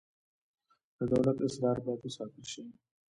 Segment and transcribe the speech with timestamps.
[0.97, 2.63] د دولت اسرار باید وساتل شي